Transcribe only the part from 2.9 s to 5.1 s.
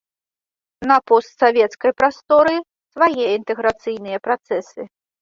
свае інтэграцыйныя працэсы.